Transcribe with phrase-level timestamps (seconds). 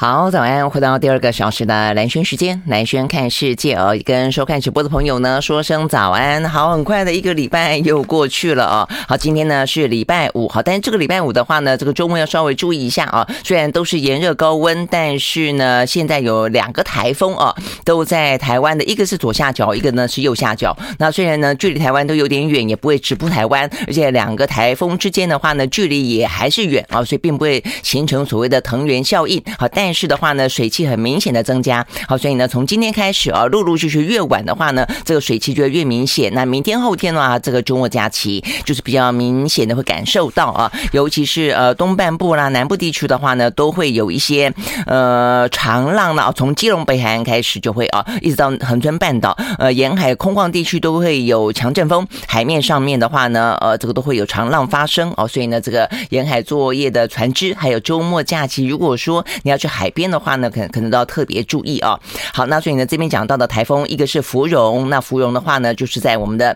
[0.00, 0.70] 好，早安！
[0.70, 3.94] 回到第二个小时的蓝轩时间，蓝轩看世界哦。
[4.02, 6.42] 跟收看直播的朋友呢，说声早安。
[6.48, 8.88] 好，很快的一个礼拜又过去了哦。
[9.06, 13.28] 好，今天呢是礼拜五，好，但是这个礼拜五的话呢，这个周末要稍微注意一下啊。
[13.44, 17.54] 虽然都是炎热高温，但是呢，现在有两个台风哦，
[17.84, 20.74] 都在台湾的，一个是左下角，一个呢是右下角。
[20.98, 29.44] 那虽然呢距离台湾都有点远，也不会直扑台湾，而且两个台风之间的话呢，距离也还是远啊，所以并不会形成所谓的藤原效应。
[29.58, 36.32] 好，但但是的话呢，水汽很明显的增加，好，所以呢，从今天开始啊，陆陆续续越晚的话呢，这个水汽就会越明显。
[36.32, 44.54] 那明天后天的话，这个周末假期就是比较明显的会感受到啊，尤其是呃东半部啦、南部地区的话呢，都会有一些
[44.86, 61.98] 呃长浪呢，从基隆北海岸开始就会啊，一直到恒春半岛呃沿海空旷地区都会有强阵风，海面上面的话呢，呃这个都会有长浪发生哦，所以呢，这个沿海作业的船只还有周末假期，如果说你要去海海边的话呢，可能可能都要特别注意啊。
[62.34, 66.54] 好，那所以呢，这边讲到的台风，一个是芙蓉，那芙蓉的话呢，就是在我们的。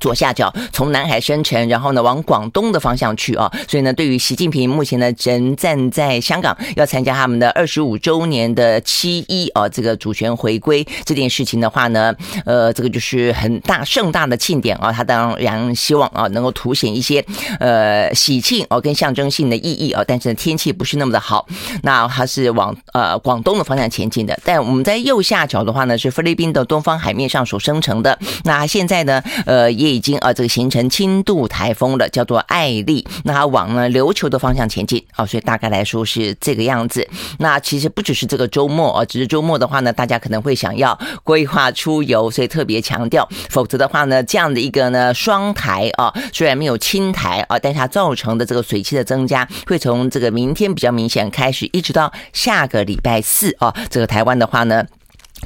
[0.00, 12.14] 左下角从南海生成，然后呢往广东的方向去啊，所以呢，对于习近平目前呢仍站在香港要参加他们的二十五周年的七一啊这个主权回归这件事情的话呢，
[12.46, 17.22] 呃，这个就是很大盛大的庆典啊，他当然希望啊能够凸显一些
[17.58, 21.46] 呃喜庆哦跟象征性的意义啊，但是呢天气不是那么的好，
[21.82, 29.89] 那它是往呃广东的方向前进的，但我们在右下角的话呢是菲律宾的东方海面上所生成的，那现在呢呃也。
[29.90, 33.06] 已经啊，这个形成轻度台风了，叫做艾丽。
[33.24, 37.06] 那它往呢琉球的方向前进啊，所以大概来说是这个样子。
[37.38, 43.28] 那其实不只是这个周末啊，只是周末的话呢，大家可能会想要规划出游，所以特别强调。
[43.48, 54.84] 否则的话呢，这样的一个呢双台啊，虽然没有轻台啊，但是它造成的这个水汽的增加，会从这个明天比较明显开始，一直到下个礼拜四啊，这个台湾的话呢。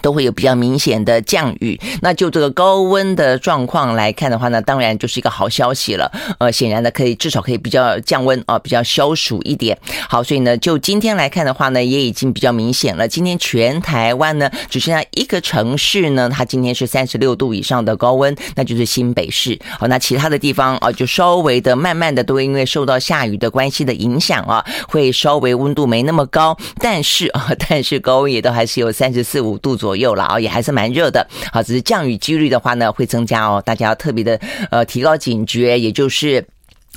[0.02, 6.10] 都会有比较明显的降雨，那就这个高温的状况来看的话呢，当然就是一个好消息了。
[6.38, 9.78] 呃，显然的可以至少可以比较降温啊，比较消暑一点。
[10.08, 13.06] 好，所以呢，就今天来看的话呢，也已经比较明显了。
[13.06, 19.58] 今天全台湾呢，只剩下一个城市呢，它今天是三十六度以上的高温，那就是新北市。
[19.78, 29.83] 好，那其他的地方啊，就稍微的慢慢的都因为受到下雨的关系的影响啊，会稍微温度没那么高，但是啊，但是高温也都还是有三十四五度左。
[29.84, 31.26] 左右了啊，也还是蛮热的。
[31.52, 34.40] 好，只是降雨几率的话呢，会增加哦，大家要特别的
[34.70, 36.42] 呃提高警觉，也就是。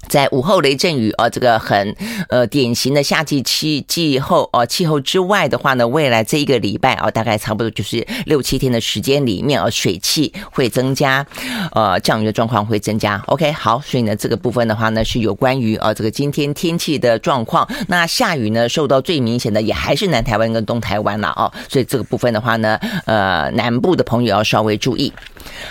[0.08, 1.96] 在午后雷阵雨啊，这个很
[2.30, 11.26] 呃典型的夏季气气候啊气候之外的话呢，未来这一个礼拜啊，大概差不多就是六七天的时间里面啊，水汽会增加，
[11.74, 13.22] 呃降雨的状况会增加。
[13.28, 17.68] OK，好，所以呢这个部分的话呢是有关于啊这个今天天气的状况。
[17.88, 25.12] 那下雨呢受到最明显的也还是南台湾跟东台湾了啊，所以这个部分的话呢，呃南部的朋友要稍微注意。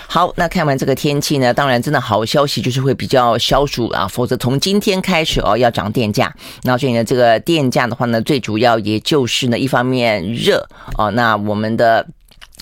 [0.07, 4.07] 好，那看完这个天气呢，当然真的好消息就是会比较消暑啊。
[4.07, 6.33] 否则从今天开始哦，要涨电价。
[6.63, 10.67] 那所以呢，这个电价的话呢，最主要也就是呢，一方面热
[10.97, 12.05] 哦，那我们的。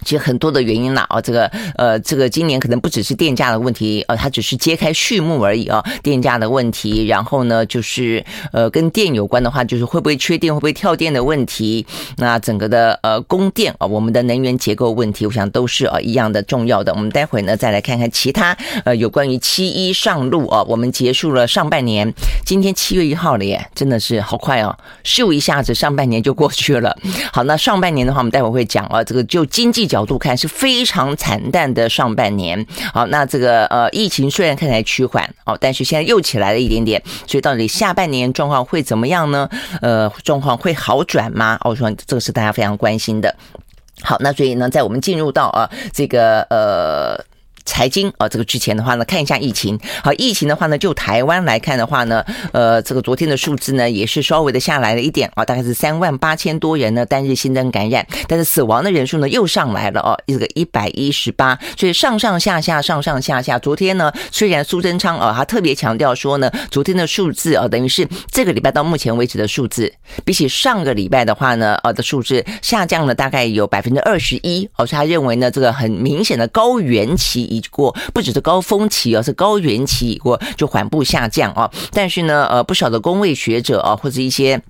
[0.06, 7.08] 其实很多的原因啦，啊，这个呃，这个今年可能不只是电价的问题，呃，它只是揭开序幕而已啊，电价的问题。
[7.08, 8.24] 然后呢，就是
[8.54, 11.86] 呃，跟电有关的话，就是会不会缺电、会不会跳电的问题。
[12.18, 16.94] 那整个的呃供电啊，我们的能源结构问题，我想都是啊一样的重要的。
[16.94, 22.14] 我们待会呢再来看看其他呃有关于七一上路啊，我们结束了上半年，
[22.46, 26.96] 今天七月一号了耶，真的是好快哦，咻一下子上半年就过去了。
[27.34, 29.86] 好，那上半年的话，我们待会会讲啊，这个就经济。
[29.86, 39.48] 角度看是非常惨淡的上半年，好，那这个呃疫情虽然看起来趋缓哦，但是现在又起来了一点点，所以到底下半年状况会怎么样呢？
[39.82, 41.58] 呃，状况会好转吗？
[41.64, 43.34] 我说这个是大家非常关心的。
[44.02, 47.24] 好，那所以呢，在我们进入到啊这个呃。
[47.66, 49.78] 财经啊，这个之前的话呢，看一下疫情。
[50.04, 63.58] 好，疫情的话呢，就台湾来看的话呢，呃，这个昨天的数字呢，也是稍微的下来了一点啊，大概是三万八千多人呢单日新增感染，但是死亡的人数呢又上来了哦，这个一百一十八，所以上上下下，上上下下。
[63.58, 69.92] 昨天呢，虽然苏贞昌啊，他特别强调说呢，昨天的数字啊，等于是这个礼拜到目前为止的数字，
[70.24, 77.55] 比起上个礼拜的话呢，呃的数字下降了大概有百分之二十一，哦，所以他认为呢，这个很明显的高原期。
[77.56, 81.70] 已过，不只是高峰期，而是高原期已过，就缓步下降啊。
[81.92, 84.62] 但是呢，呃，不少的工位学者啊，或者一些。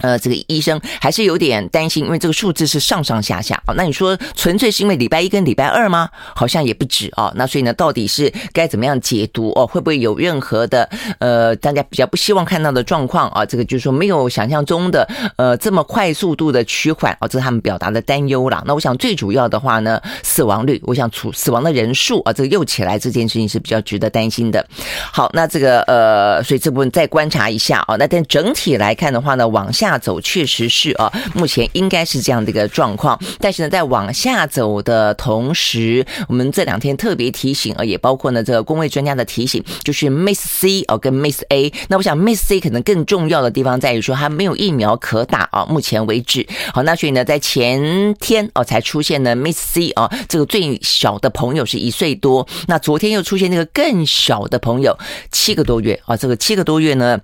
[0.00, 3.74] 呃，这个医生还是有点担心，因为这个数字是上上下下啊。
[3.76, 6.08] 那你说纯粹是因为礼拜一跟礼拜二吗？
[6.34, 7.32] 好像也不止啊。
[7.34, 9.66] 那所以呢，到底是该怎么样解读哦？
[9.66, 13.44] 会不会有任何的呃，大家比较不希望看到的状况啊？
[13.44, 18.62] 这个就是说没有想象中的呃这么快速度的趋缓啊，这是他们表达的担忧啦。
[18.66, 24.64] 那我想最主要的话呢，死亡率，我想处死亡的人数啊，这个又起来这件事情是比较值得担心的。
[25.12, 27.96] 好，那这个呃，所以这部分再观察一下啊。
[27.96, 29.87] 那但整体来看的话呢，往下。
[29.88, 33.18] 下走确实是啊，目前应该是这样的一个状况。
[33.40, 41.72] 但是呢，在往下走的同时，我们这两天特别提醒啊，也包括呢这个公卫专家的提醒，就是 Miss C 哦跟 Miss A。
[41.88, 46.46] 那我想 Miss C 可能更重要的地方在于说，它没有疫苗可打啊，目前为止。
[46.74, 52.46] 好，那所以呢，在前天哦才出现了 Miss C 啊，这个最小的朋友是一岁多。
[52.66, 54.98] 那昨天又出现那个更小的朋友，
[55.32, 57.18] 七个多月啊，这个七个多月呢。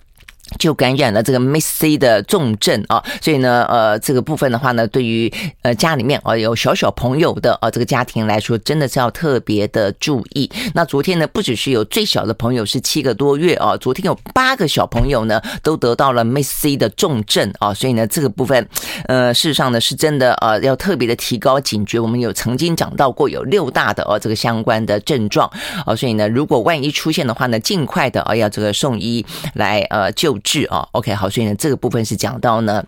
[0.59, 5.33] 就感染了这个 Miss C 的重症啊，所以呢，呃，这个部分的话呢，对于
[5.63, 10.51] 呃家里面啊有小小朋友的啊这个家庭来说，真的是要特别的注意。
[10.75, 18.69] 那昨天呢，不只是有最小的朋友是七个多月啊，昨天有八个小朋友呢都得到了 Miss C 的重症啊，所以呢，这个部分
[19.07, 21.99] 呃，事实上呢是真的呃要特别的提高警觉。
[21.99, 25.51] 我们有曾经讲到过有六大的哦这个相关的症状
[25.87, 29.25] 啊，所以呢，如果万一出现的话呢，尽快的啊要这个送医
[29.55, 30.34] 来呃救。
[30.39, 32.85] 治啊，OK，好，所以呢，这个部分是讲到呢。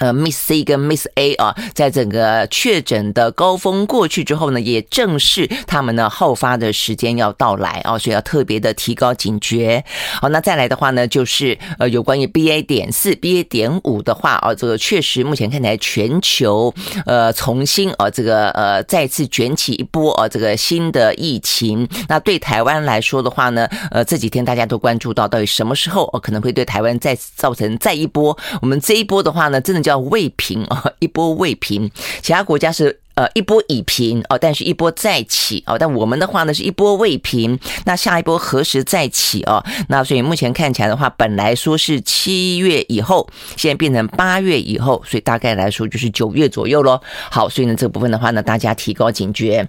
[0.00, 9.84] 呃，Miss C 跟 Miss A 啊，在整个确诊的高峰过去之后呢，也正是他们呢好发的时间要到来啊，所以要特别的提高警觉。
[10.20, 16.72] 好，那再来的话呢，就是呃，有关于 BA 点四、BA 点五的话啊，这个确实目前看起来全球
[17.04, 21.86] 呃重新啊这个呃再次卷起一波啊这个新的疫情。
[22.08, 28.34] 那对台湾来说的话呢，呃这几天大家都关注到到底什么时候哦可能会对台湾再造成再一波。
[28.62, 29.89] 我们这一波的话呢，真的叫。
[29.90, 31.90] 叫未平啊， 一波未平，
[32.22, 39.64] 其他国家是呃一波已平哦，但是一波再起哦，但我们的话呢是一波未平，那下一波何时再起哦？
[39.88, 47.00] 那所以目前看起来的话，本来说是七月以后，现在变成八月以后，所以大概来说就是九月左右喽。
[47.30, 49.68] 好，所以呢这个部分的话呢，大家提高警觉。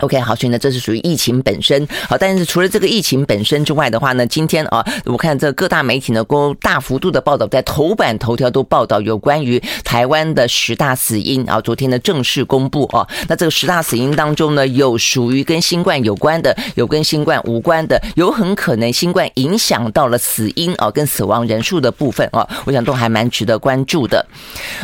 [0.00, 1.86] OK，好，所以呢，这是属于疫情本身。
[2.08, 11.60] 好，但是除了这个疫情本身之外的话呢，今天啊，我看这各大媒体呢，都大幅度的报道，在头版头条都报道有关于台湾的十大死因啊。
[11.60, 24.26] 昨天呢，正式公布啊，那这个十大死因当中呢，有属于跟新冠有关的，有跟新冠无关的，有很可能新冠影响到了死因啊，跟死亡人数的部分啊，我想都还蛮值得关注的。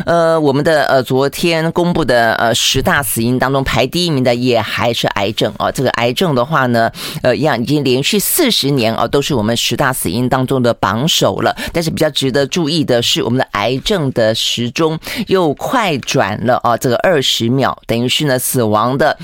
[0.07, 5.11] 呃，我们的呃昨天公布的呃十大死因当中，排第一名的也还是。
[5.21, 6.91] 癌症啊，这个癌症的话呢，
[7.23, 11.55] 呃，一样已经连续四十年啊，都是我们十大死因当中的榜首了。
[11.73, 19.19] 但是比较值得注意的是，我们的癌症的时钟又快转了啊，这个二十秒，等于是呢死亡的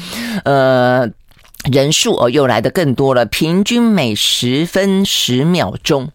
[0.45, 1.09] 呃
[1.71, 6.11] 人数哦又来得更多了，平均每十分十秒钟。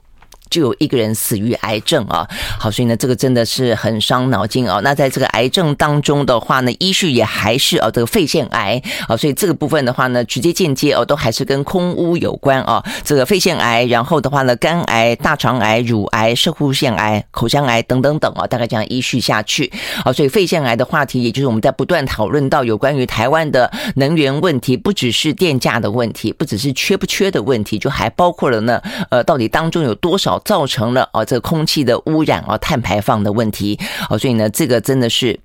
[0.52, 2.28] 就有一个人死于癌症啊，
[2.60, 4.82] 好，所以呢，这个真的是很伤脑筋啊。
[4.84, 12.84] 那在这个癌症当中的话呢，依序也还是啊，这个肺腺癌啊，所以这个部分的话呢，直接间接哦，都还是跟空污有关啊。
[13.06, 19.72] 这个肺腺癌，然后的话呢，肝癌、大肠癌、乳癌、摄护腺癌、口腔癌等等等啊，大概这样依序下去
[20.04, 20.12] 啊。
[20.12, 30.41] 所以肺腺癌的话题，也就是我们在不断讨论到有关于台湾的能源问题，不只是电价的问题，不只是缺不缺的问题，就还包括了呢，呃，到底当中有多少。
[30.46, 33.80] 造成了啊，这个空气的污染啊，碳排放的问题
[34.10, 35.40] 啊，所以呢，这个真的是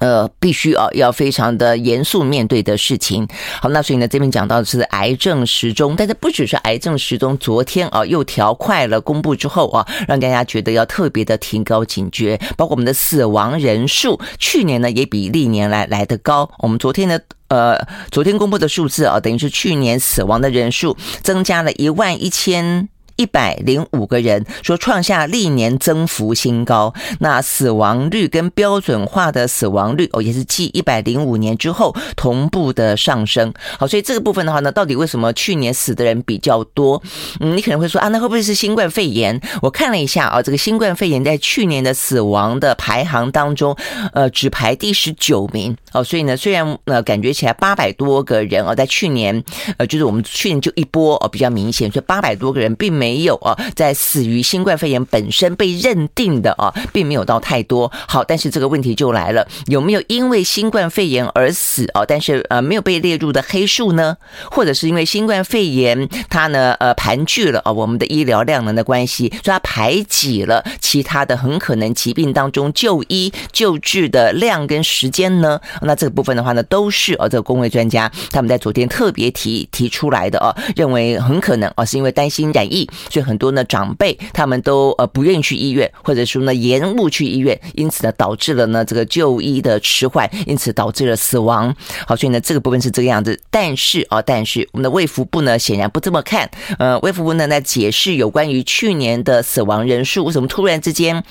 [0.00, 3.26] 呃，必须啊，要非常的严肃面对的事情。
[3.60, 12.38] 好，那所以呢，这边讲到的是癌症时钟，但是不只是癌症时钟，昨天啊又调快了，公布之后啊，让大家觉得要特别的提高警觉。
[12.56, 16.48] 包括我们的死亡人数，去年呢也比历年来来得高。
[16.58, 17.76] 我们昨天呢，呃，
[18.12, 22.88] 昨天公布的数字啊，等于是去年死亡的人数增加了一万一千。
[23.18, 33.52] 一百零五个人说创下历年增幅新高，那死亡率跟标准化的死亡率哦，也是继一百零五年之后同步的上升。
[33.78, 37.02] 好，所以这个部分的话呢，到底为什么去年死的人比较多？
[37.40, 39.38] 嗯，你可能会说啊，那会不会是新冠肺炎？
[39.60, 43.76] 我看了一下啊，这个新冠肺炎在去年的死亡的排行当中，
[44.12, 45.76] 呃，只排第十九名。
[45.92, 49.42] 哦，所以呢，虽然呃感觉起来八百多个人哦，在去年
[49.76, 57.90] 呃，就是我们去年就一波哦比较明显，所以八百多个人并没没有啊，在死于新冠肺炎本身被认定的啊，并没有到太多。
[58.06, 62.04] 好，但是这个问题就来了，有没有因为新冠肺炎而死啊？
[62.06, 64.18] 但是呃没有被列入的黑数呢？
[64.50, 75.58] 或者是因为新冠肺炎它呢呃盘踞了啊我们的医疗量能的关系，所以它排挤了其他的很可能疾病当中就医救治的量跟时间呢？
[75.80, 91.74] 那这个部分的话呢，都是啊这个公卫专家他们在昨天特别提提出来的啊，认为很可能啊是因为担心染疫，所以很多呢长辈他们都呃不愿意去医院，或者说呢延误去医院，因此呢导致了呢这个就医的迟缓，因此导致了死亡。
[92.06, 93.40] 好，所以呢这个部分是这个样子。
[93.50, 96.50] 但是啊，但是我们的卫福部呢显然不这么看。
[96.78, 101.22] 呃，卫福部呢在解释有关于去年的死亡人数为什么突然之间。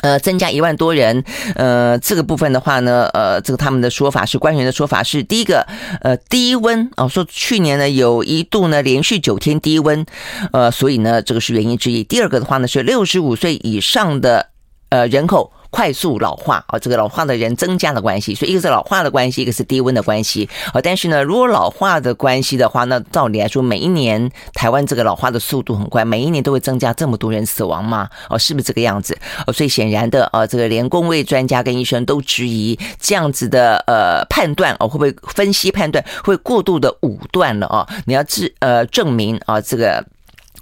[0.00, 1.24] 呃，增加一万多人，
[1.54, 5.66] 呃，这个部分的话呢，呃，这个他们的说法是官员的说法是第一个，
[6.02, 10.06] 呃，低温啊，说去年呢有一度呢连续九天低温，
[10.52, 12.04] 呃，所以呢这个是原因之一。
[12.04, 14.48] 第二个的话呢是六十五岁以上的
[14.90, 15.52] 呃人口。
[15.70, 20.80] 快速老化啊，这个老化的人增加的关系，所以一个是老化的关系，一个是低温的关系啊。
[20.82, 28.08] 但是呢，如果老化的关系的话，那照理来说，每一年台湾这个老化的速度很快，每一年都会增加这么多人死亡吗？
[28.30, 29.16] 哦，是不是这个样子？
[29.46, 37.86] 哦，所以显然的，啊，这个连公卫专家跟医生都质疑这样子的呃判断哦，会不会分析判断会过度的武断了啊？
[38.06, 40.04] 你要证呃证明啊，这个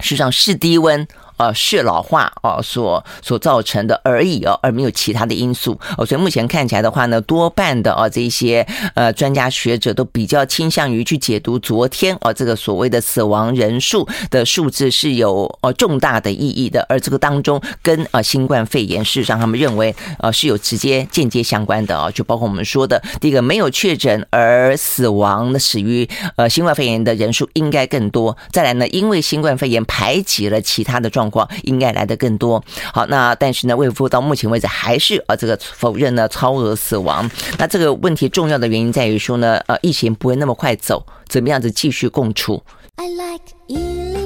[0.01, 1.07] 事实上是低温。
[1.37, 6.07] 呃，是老化哦，所所造成的而已哦，而没有其他的因素哦。
[6.07, 28.35] 所以目前看起来的话呢，多半的哦，这些呃专家学者都比较倾向于去解读昨天哦这个所谓的死亡人数的数字是有呃重大的意义的，而这个当中跟呃新冠肺炎事实上他们认为呃是有直接间接相关的啊，就包括我们说的第一个没有确诊而死亡的死于呃新冠肺炎的人数应该更多。
[28.51, 31.26] 再来呢，因为新冠肺炎排挤了其他的状。
[31.63, 32.63] 应该来的更多。
[32.93, 37.31] 好，那但是呢，卫福到目前为止还是呃这个否认呢超额死亡。
[37.59, 42.63] 那这个问题重要的原因在于说呢，呃，疫情不会那么快走，怎么样子继续共处。
[42.97, 44.26] I like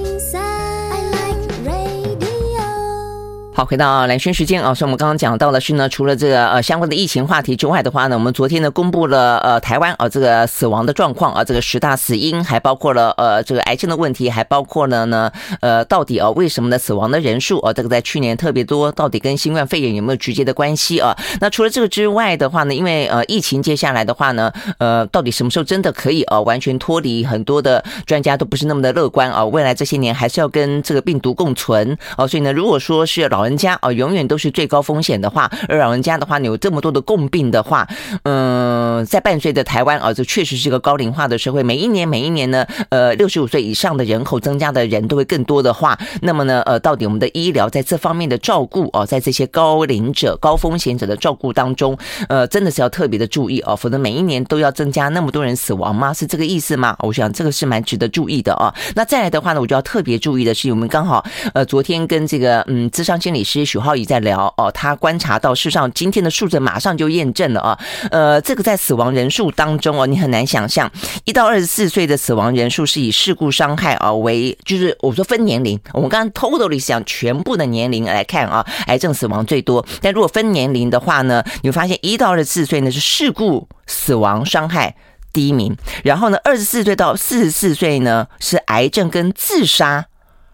[3.61, 21.15] 好，回到蓝轩时间啊，所以我们刚刚讲到的是呢，除了这个呃相关的疫情话题之外的话呢，我们昨天呢公布了呃台湾啊这个死亡的状况啊，这个十大死因还包括了呃这个癌症的问题，还包括了呢呃到底啊为什么呢死亡的人数啊这个在去年特别多，到底跟新冠肺炎有没有直接的关系啊？
[21.43, 27.27] 那除了这个之外的话呢，因为呃疫情接下来的话呢，呃到底什么时候真的可以啊完全脱离？
[27.27, 33.50] 很多的专家都不是那么的乐观啊，未来这些年还是要跟这个病毒共存啊，所以呢，如果说是老人。
[33.51, 37.85] 人家啊，永远都是最高风险的话，而老人家的话，你有这么多的共病的话，
[38.23, 41.65] 嗯，在伴随着台湾啊，这确实是一个高龄化的社会。
[41.65, 56.15] 每一年，每一年呢，呃，六十五岁以上的人口增加的人都会更多的话，那么呢，呃，到底我们的医疗在这方面的照顾啊，在这些高龄者、高风险者的照顾当中，呃，真的是要特别的注意啊，否则每一年都要增加那么多人死亡吗？
[56.15, 56.95] 是这个意思吗？
[57.01, 58.73] 我想这个是蛮值得注意的啊。
[58.95, 63.40] 那再来的话呢，我就要特别注意的是，我们刚好呃，昨天跟这个嗯，智商心理。
[63.41, 67.79] 医师许皓宜在聊哦，他观察到，事实上今天的数字马上就验证了啊。
[68.11, 70.91] 呃，这个在死亡人数当中哦，你很难想象，
[71.25, 79.85] 一到二十四岁的死亡人数是以事故伤害啊为，就是我说分年龄，我们刚刚 totally 讲全部的年龄来看啊，癌症死亡最多。
[80.01, 84.95] 但如果分年龄的话呢，你会发现一到二十四岁呢是事故死亡伤害
[85.33, 90.07] 第一名，然后呢，二十四岁到四十四岁呢是癌症跟自杀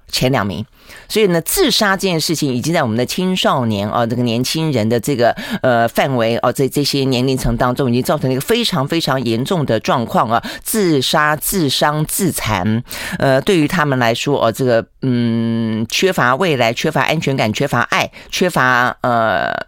[0.08, 0.64] 前两名。
[1.08, 5.30] 所以呢，自杀这件事情已经在我们的青少年啊，这个年轻人的这个
[5.62, 12.82] 呃范围哦，在这些年龄层当中，已经造成了一个非常非常严重的状况啊，自杀、自伤、自残，
[13.18, 19.66] 呃，对于他们来说，哦，这个嗯，缺乏未来、缺乏安全感、缺乏爱、缺乏呃。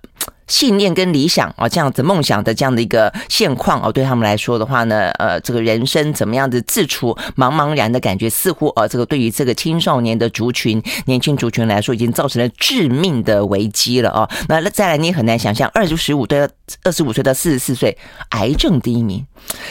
[0.49, 14.28] 信念跟理想啊，这样子梦想的这样的一个现况哦，对他们来说的话呢，呃，这个人生怎么样子自处茫茫然的感觉，似乎呃，这个对于这个青少年的族群、年轻族群来说，已经造成了致命的危机了啊。
[14.49, 16.37] 那再来，你也很难想象，二十五到
[16.83, 17.97] 二十五岁到四十四岁，
[18.31, 19.25] 癌症第一名，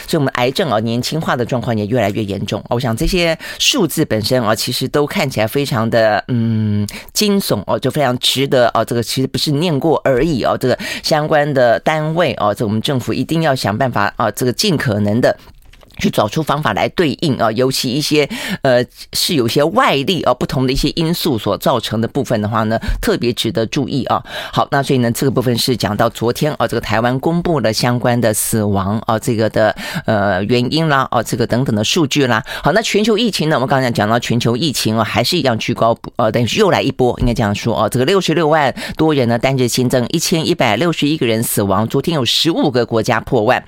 [0.06, 2.62] 所以我们癌症啊年轻化的状况也越来越严重。
[2.68, 10.56] 我想这些数字本身啊，其实都看起来非常的嗯惊悚哦，就非常值得哦，这个其实不是念过而已哦。
[11.02, 15.36] 相关的单位啊，这我们政府一定要想办法啊，这个尽可能的
[15.98, 18.28] 去找出方法来对应啊，尤其一些
[18.62, 24.22] 呃是有些外力啊不同的一些因素所造成的部分的话呢，特别值得注意啊。
[24.52, 29.74] 好，那所以呢，这个部分是讲到昨天啊，这个台湾公布了相关的死亡啊这个的
[30.06, 32.42] 呃原因啦，哦这个等等的数据啦。
[32.62, 37.88] 好，那全球疫情呢，我们刚才讲到全球疫情啊，还是一样居高不，呃，等于是又来一波，应该这样说啊。
[37.88, 43.62] 这个六十六万多人呢，单日新增一千一百六十一个人死亡，昨天有十五个国家破万。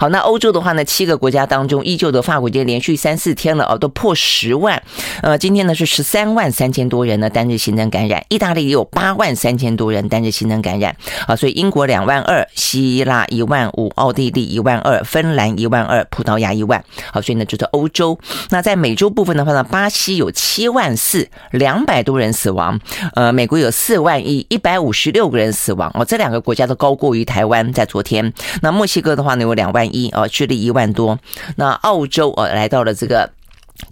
[0.00, 1.75] 好，那欧洲的话呢，七个国家当中。
[1.84, 4.82] 依旧的法国，已经连续三四天了啊，都破十万。
[5.22, 16.82] 呃，今天呢是十三万三千多人呢单日新增感染，意大利也有八万三千多人单日新增感染啊，所以英国两万二，希腊一万五，奥地利一万二，芬兰一万二，葡萄牙一万。
[17.12, 18.18] 好，所以呢就是欧洲。
[18.50, 22.78] 那在美洲部分的话呢，巴西有七万四，两百多人死亡。
[23.14, 25.90] 呃，美国有四万一，一百五十六个人死亡。
[25.94, 28.32] 哦，这两个国家都高过于台湾，在昨天。
[28.62, 31.18] 那墨西哥的话呢有两万一，哦，智利一万多。
[31.56, 33.35] 那啊澳洲啊来到了这个。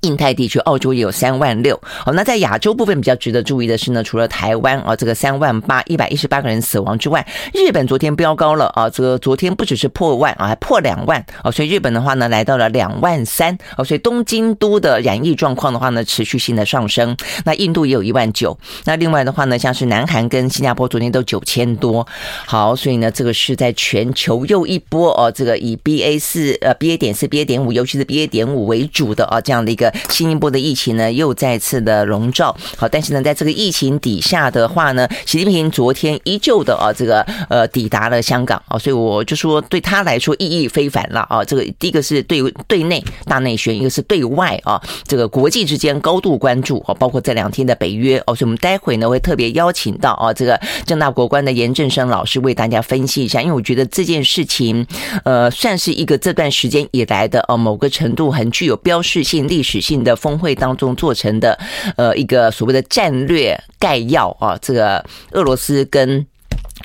[0.03, 1.81] 印太地区，澳洲也有三万六。
[1.83, 17.15] 好，那在亚洲部分比较值得注意的是呢，除了台湾啊，这个三万八一百一十八个人死亡之外，日本昨天飙高了啊，这个昨天不只是破万啊，还破两万啊，所以日本的话呢，来到了两万三啊，所以东京都的染疫状况的话呢，持续性的上升。
[17.45, 22.07] 那印度也有一万九，那另外的话呢，像是南韩跟新加坡昨天都九千多。
[22.47, 29.74] 好，所以呢，这个是在全球又一波哦，这个以 BA 四呃 BA 点四 BA 点五，尤其是 BA 点五为主的啊，这样的。
[29.75, 32.57] 一个新一波的疫情呢，又再次的笼罩。
[32.77, 41.45] 好，但是呢，在这个疫情底下的话呢，习近平昨天依旧的啊，这个呃抵达了香港啊，所以我就说对他来说意义非凡了啊。
[41.45, 54.87] 这个第一个是对对内大内宣，一个是对外啊，这个国际之间高度关注啊，包括这两天的北约哦，所以我们待会呢会特别邀请到啊，这个正大国关的严正声老师为大家分析一下，因为我觉得这件事情
[55.25, 61.59] 呃算是一个这段时间以来的呃某个程度很具有标志性历史性的峰会当中做成的，
[61.97, 66.25] 呃，一个所谓的战略概要啊，这个俄罗斯跟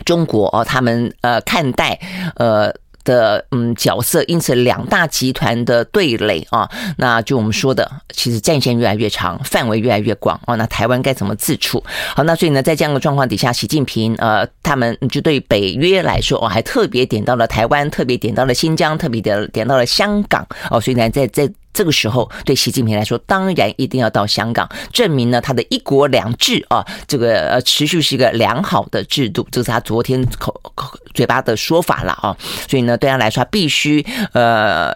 [0.06, 2.00] 中国哦，他们呃看待
[2.38, 2.74] 呃。
[3.06, 10.54] 的嗯角色，因此两大集团的对垒啊，那就我们说的，其实战线越来越长，范围越来越广啊。
[10.56, 11.84] 那台湾该怎么自处？
[12.14, 20.80] 好，那所以呢，在这样的状况底下，习近平呃，他们就对北约来说，哦，还特别点到了台湾，特别点到了新疆，特别点点到了香港哦。
[20.80, 21.50] 所以呢，在在。
[21.80, 32.36] 这个时候，对习近平来说，当然一定要到香港证明呢，他的一国两制啊，这个呃持续是一个良好的制度，这是他昨天口口嘴巴的说法了啊。
[32.68, 34.94] 所以呢，对他来说，必须呃。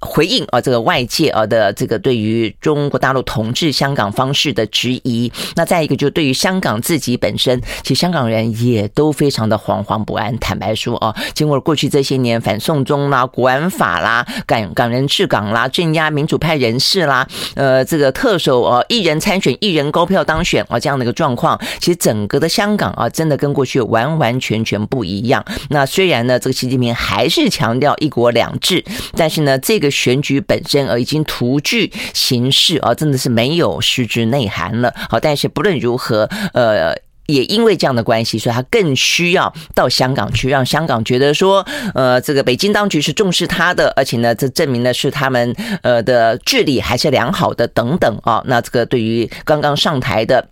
[0.00, 10.38] 回应啊，这个外界啊的这个对于中国大陆统治香港方式的质疑，那再一个就对于香港自己本身，其实香港人也都非常的惶惶不安。
[10.38, 25.44] 坦白说啊，经过过去这些年反送中啦、国安法啦、港港人治港啦、镇压民主派人士啦，呃，这个特首啊一人参选一人高票当选啊这样的一个状况，其实整个的香港啊真的跟过去完完全全不一样。
[25.70, 28.84] 那虽然呢，这个习近平还是强调一国两制，
[29.16, 29.87] 但是呢，这个。
[29.90, 34.92] 选举本身而已经徒具形式啊，真的是没有实质内涵了。
[35.08, 36.94] 好，但是不论如何，呃，
[37.26, 48.42] 也因为这样的关系，所以他更需要到香港去，让香港觉得说，呃，这个北京当局是重视他的，而且呢，这证明的是他们呃的治理还是良好的等等啊。
[48.46, 50.48] 那这个对于刚刚上台的。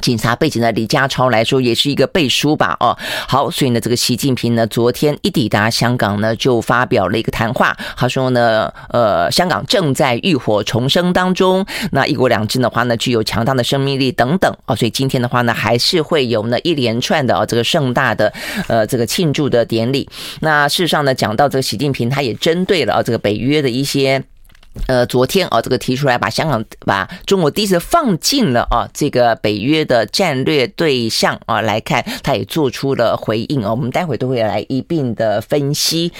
[0.00, 2.76] 警察背景的李家超来说，也是一个背书吧？
[2.80, 7.76] 哦，好，所以呢，这个习近平呢，昨天一抵达香港呢，就发表了一个谈话。
[7.96, 14.54] 他说呢，呃，香港正在浴火重生当中，那一国两制的话呢，具有强大的生命力等等。
[14.66, 18.32] 哦，所以今天的话呢，还是会有呢一连串的哦，这个盛大的
[18.68, 20.08] 呃这个庆祝的典礼。
[20.40, 24.22] 那事实上呢，讲到这个习近平，他也针对了啊这个北约的一些。
[24.86, 33.70] 呃，昨天啊，这个提出来把香港、把中国第一次放进了啊这个北约的战略对象啊来看，他也做出了回应啊。
[33.70, 36.12] 我们待会都会来一并的分析。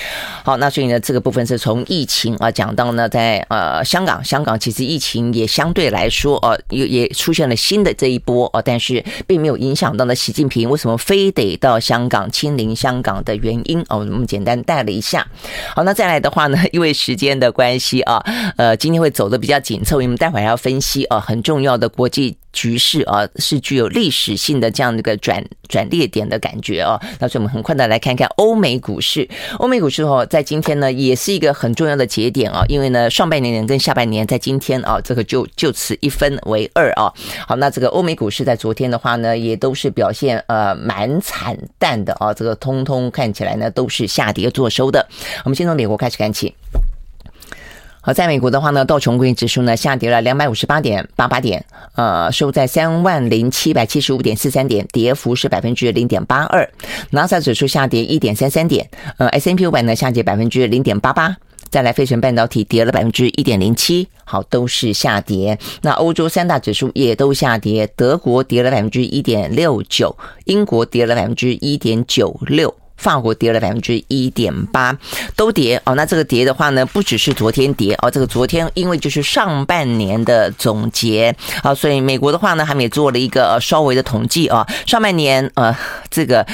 [0.45, 15.27] 好，那所以呢，这个部分是从疫情啊讲到呢，在呃香港，香港其实疫情也相对来说啊，也也出现了新的这一波啊，但是并没有影响到呢习近平为什么非得到香港亲临香港的原因哦，我们简单带了一下。
[15.75, 18.23] 好，那再来的话呢，因为时间的关系啊。
[18.57, 27.01] 呃，今天会走得比较紧凑，因为我们待会儿还要分析啊，很重要的国际局势啊，是具有历史性的这样的一个转转捩点的感觉啊。
[27.19, 37.13] 那所以我们很快的来看看欧美股市，欧美股市哦，在今天呢，也是一个很重要的节点啊，因为呢，上半年跟下半年在今天啊，这个就就此一分为二啊。
[37.47, 45.07] 好，那这个欧美股市在昨天的话呢，也都是表现呃蛮惨淡的啊，这个通通看起来呢都是下跌做收的。
[45.45, 46.55] 我们先从美国开始看起。
[48.01, 56.69] 好，在美国的话呢，道琼工业指数呢下跌了两百五十八点八八点，呃，收在三万零七百七十五点四三点，跌幅是百分之零点八二。
[57.11, 61.37] 纳斯达克指数下跌一点三三点，呃，S&P 五百呢下跌百分之零点八八。
[61.71, 65.59] 再来，费城半导体跌了百分之一点零七，好，都是下跌。
[65.83, 72.75] 那欧洲三大指数也都下跌，德国跌了百分之一点六九，英国跌了百分之一点九六。
[72.99, 74.95] 法国跌了百分之一点八，
[75.35, 75.95] 都跌哦。
[75.95, 85.75] 那这个跌的话呢，不只是昨天跌哦，这个昨天因为就是上半年的总结啊，所以美国的话呢，他们也做了一个稍微的统计啊，上半年呃
[86.11, 86.47] 这个。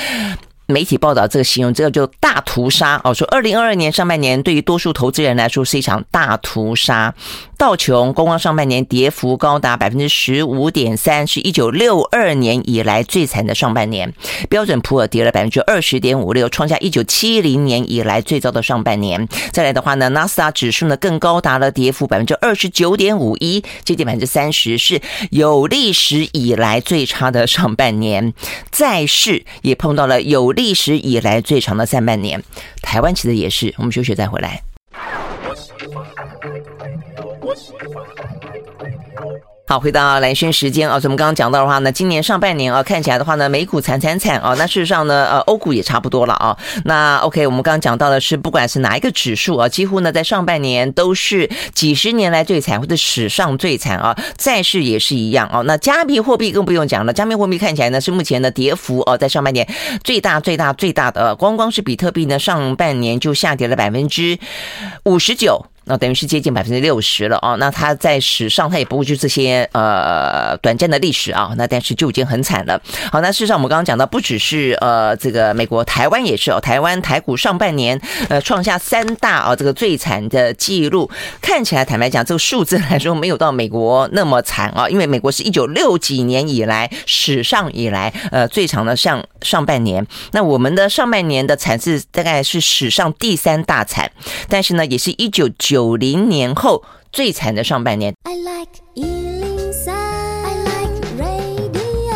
[0.67, 7.15] 媒体报道这个形容，这个就大屠杀哦，说二零二二年上半年对于多数投资人来说是一场大屠杀。
[7.65, 14.13] 道琼光光上半年跌幅高达百分之十五点三，是一九六二年以来最惨的上半年。
[14.51, 19.27] 标准普尔跌了百分之二十点五六，创下一九七零年以来最糟的上半年。
[19.51, 25.01] 再来的话呢，纳斯达指数呢更高达了跌幅百分之二十九点五一，接近百分之三十，是
[25.31, 28.35] 有历史以来最差的上半年。
[28.71, 32.45] 债市也碰到了有历史以来最长的上半年。
[32.83, 34.61] 台湾其实也是，我们休息再回来。
[39.67, 46.55] 好，回到蓝轩时间啊，我们刚刚讲到的话呢，今年上半年啊，看起来的话呢，美股惨惨惨啊，那事实上呢，呃，欧股也差不多了啊。
[46.85, 54.15] 那 OK，我们刚刚讲到的是，不管是哪一个指数啊，几乎呢在上半年都是几十年来最惨或者史上最惨啊。
[54.37, 55.63] 债市也是一样啊。
[55.63, 59.67] 那加密货币更不用讲了，加密货币看起来呢是目前的跌幅啊，在上半年
[60.05, 64.39] 最大最大最大的，光光是比特币呢，上半年就下跌了百分之
[65.05, 65.65] 五十九。
[65.87, 67.55] 那等于是接近百分之六十了啊！
[67.57, 71.53] 那它在史上，它也不过就这些呃短暂的历史啊。
[71.59, 72.81] 那但是就已经很惨了。
[73.13, 76.59] 好，那事实上我们刚刚讲到，不只是呃这个美国，台湾也是哦。
[76.59, 81.11] 台湾台股上半年呃创下三大啊这个最惨的记录。
[81.43, 90.07] 看起来坦白讲，这个数字来说没有到美国那么惨啊，因为美国是一九六几年以来史上以来呃最长的上上半年。
[90.33, 94.11] 那我们的上半年的惨是大概是史上第三大惨，
[94.49, 95.74] 但是呢，也是一九九。
[95.75, 98.15] 九零年后最惨的上半年。
[98.23, 102.15] I like 103, I like radio。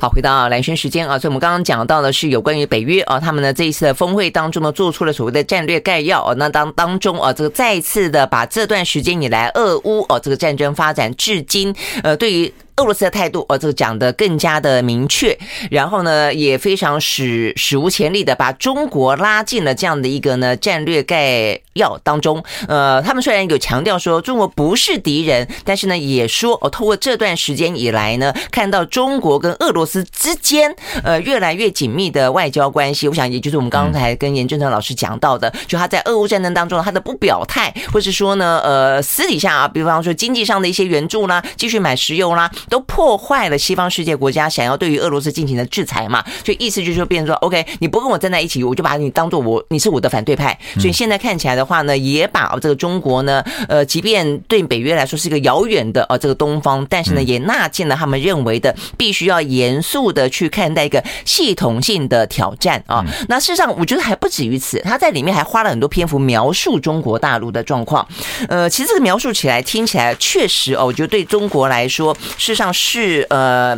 [0.00, 12.52] 好，回到蓝轩时间啊，所以我们刚刚讲到的是有关于北约啊，他们呢这一次的峰会当中呢，做出了所谓的战略概要啊，那当当中啊，这个再次的把这段时间以来俄乌啊这个战争发展至今，呃，对于。
[12.78, 15.36] 俄罗斯的态度，呃，这个讲得更加的明确，
[15.70, 22.42] 然后呢，也非常史史无前例的把中国拉进了这样的一个呢战略概要当中。
[22.68, 33.08] 呃，他们虽然有强调说中国不是敌人，但是呢，也说哦，透过这段时间以来呢，看到中国跟俄罗斯之间呃越来越紧密的外交关系。
[33.08, 42.48] 我想，也就是我们刚才跟严正成老师讲到的，就他在俄乌战争当中他的不表态，或是说呢，呃，私底下啊，比方说经济上的一些援助啦，继续买石油啦。
[42.68, 46.24] 都破坏了西方世界国家想要对于俄罗斯进行的制裁嘛？
[46.44, 50.58] 所以意思就是说，变成说，OK，你不跟我站在一起，我就把你当做我，你是我的反对派。
[50.78, 63.04] 所以现在看起来的话呢，也把这个中国呢，呃，即便对北约来说是一个遥远的呃这个东方，但是呢，也纳进了他们认为的必须要严肃的去看待一个系统性的挑战啊。
[63.28, 68.06] 那事实上，我觉得还不止于此，他在里面还花了很多篇幅描述中国大陆的状况。
[68.48, 72.68] 呃，其实这个描述起来听起来确实哦，我觉得对中国来说，事实上。
[72.80, 73.76] 是呃，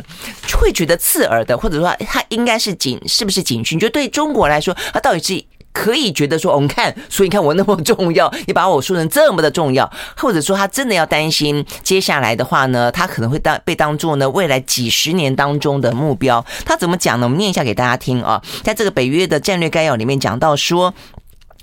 [0.61, 3.79] 会觉得刺耳的，或者说他应该是警，是不是警讯？
[3.79, 16.45] 就对中国来说，他到底是可以觉得说，我们看， 所以你看我那么重要，你把我说成这么的重要，或者说他真的要担心接下来的话呢，他可能会当被当做呢未来几十年当中的目标。
[16.66, 17.27] 他怎么讲呢？
[17.27, 20.93] 我们念一下给大家听啊，在这个北约的战略概要里面讲到说，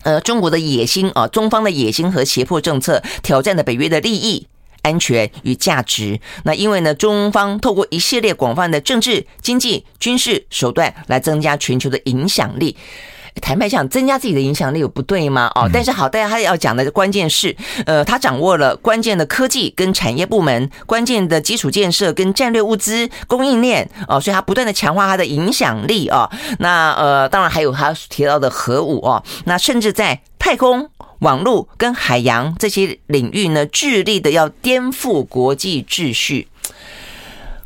[0.04, 4.48] 呃，中国的野心啊，中方的野心和胁迫政策挑战了北约的利益。
[4.88, 6.18] 安全与价值。
[6.44, 12.78] 那因为呢，中方透过一系列广泛的政治、经济、军事手段来增加全球的影响力。
[13.40, 15.52] 坦白讲，增加自己的影响力有不对吗？
[15.54, 26.28] 哦，但是好，大家他要讲的关键是，呃，他掌握了关键的科技跟产业部门、关键的基础建设跟战略物资供应链哦，所以他不断的强化他的影响力哦。
[26.58, 30.90] 那呃，当然还有他提到的核武哦，那甚至在太空。
[31.20, 36.48] 网络跟海洋这些领域呢，致力的要颠覆国际秩序。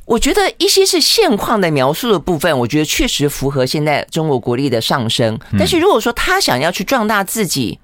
[0.05, 5.39] 我觉得一些是现况的描述的部分，我觉得确实符合现在中国国力的上升。
[5.57, 7.79] 但是如果说他想要去壮大自己，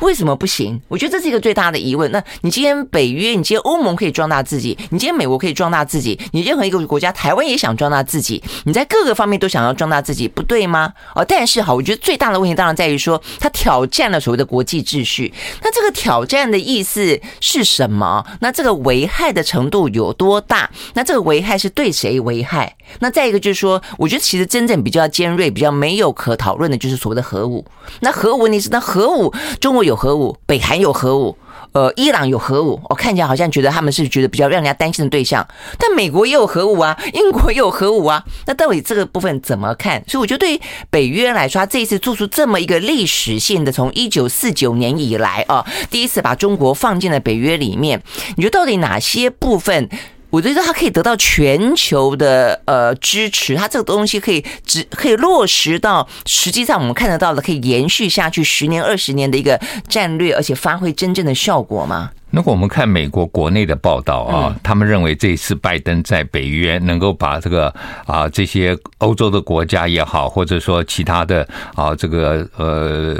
[0.00, 0.80] 为什么不行？
[0.88, 2.10] 我觉得这是一个最大的疑问。
[2.12, 10.92] 那你今天北约，你今天欧盟可以壮大自己，你今天美国可以壮大自己，你任何一个国家，台湾也想壮大自己，你在各个方面都想要壮大自己，不对吗？
[11.14, 15.32] 哦，但是好，我觉得最大的问题当然在于说，它挑战了所谓的国际秩序。
[15.62, 18.24] 那这个挑战的意思是什么？
[18.40, 20.70] 那这个危害的程度有多大？
[20.94, 22.76] 那这个危害是对谁危害？
[23.00, 27.64] 那再一个就是说，我觉得其实真正比较尖锐、比较没有可讨论的，就是所谓的核武。
[28.00, 31.36] 那核武问题是，那核武，中国有核武，北韩有核武，
[31.72, 32.80] 呃，伊朗有核武。
[32.88, 35.46] 我看起来好像觉得他们是觉得比较让人家担心的对象。
[35.78, 38.22] 但美国也有核武啊，英国也有核武啊。
[38.46, 40.02] 那到底这个部分怎么看？
[40.06, 48.02] 所以我觉得对于北约来说，这一次做出这么一个历史性的，从一九四九年以来啊，第一次把中国放进了北约里面，
[48.36, 49.88] 你觉得到底哪些部分？
[50.30, 62.10] 我觉得它可以得到全球的呃支持，它这个东西可以只可以落实到实际上我们看得到的，可以延续下去十年二十年的一个战略，而且发挥真正的效果吗？
[62.30, 67.72] 如果我们看美国国内的报道啊，他们认为这一次拜登在北约能够把这个
[68.06, 73.16] 啊这些欧洲的国家也好，或者说其他的啊这个呃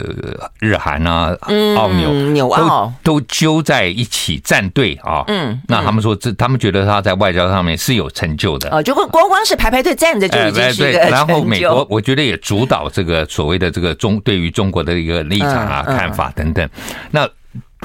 [0.61, 1.35] 日韩啊、
[1.77, 2.93] 澳纽、纽澳。
[3.03, 8.69] 都都揪在一起站队啊，嗯，那他们说这他们觉得他在外交上面是有成就的。
[8.71, 10.93] 啊，就光光是排排队站着就已经是。
[11.09, 16.69] 然后美国我觉得也主导这个所谓的这个中对于中国的一个立场啊、看法等等，
[17.11, 17.27] 那。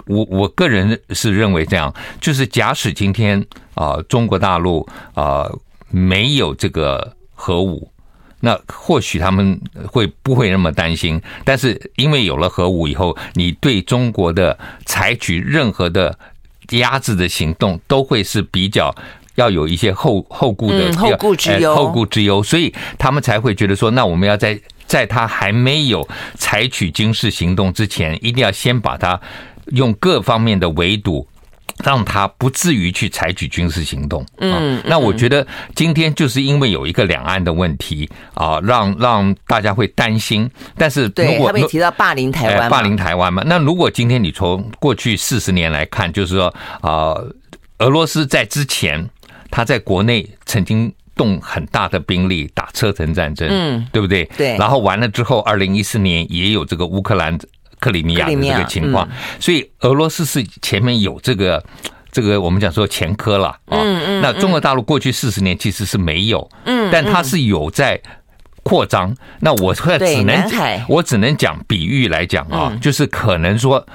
[0.08, 3.40] 我我个人是认为这样，就是假使今天
[3.74, 7.90] 啊、呃，中国大陆啊、呃、没有这个核武，
[8.42, 11.22] 那或许他们会不会那么担心？
[11.46, 16.18] 但是因为有了核武以后，你对中国的采取任何的
[16.72, 18.94] 压制的行动，都会是比较
[19.36, 29.18] 要有一些后后顾的、嗯、后顾之忧、后顾之忧，所以他们才会觉得说，那我们要在在他还没有采取军事行动之前，一定要先把它。
[29.72, 31.28] 用各方面的围堵，
[31.84, 34.26] 让他不至于去采取军事行动。
[34.38, 35.46] 嗯，那我觉得
[35.76, 40.50] 今天就是因为有一个两岸的问题啊，让让大家会担心。
[40.78, 47.16] 但是如果他们提到霸凌台湾，霸凌台湾嘛，那如果今天你从过去四十年来看，就是说啊，
[47.80, 49.10] 俄罗斯在之前
[49.50, 54.26] 他在国内曾经动很大的兵力打车臣战争，嗯，对不对？
[54.38, 54.58] 对。
[54.58, 57.38] 然后完了之后，二零一四年也有这个乌克兰。
[57.84, 59.06] 克里米亚的这个情况，
[59.42, 61.62] 所以俄罗斯是前面有这个
[62.14, 63.84] 这个我们讲说前科了啊。
[64.22, 68.00] 那中国大陆过去四十年其实是没有，嗯，但它是有在
[68.64, 69.14] 扩张。
[69.42, 73.86] 那我只能我只能讲比喻来讲啊，就是可能说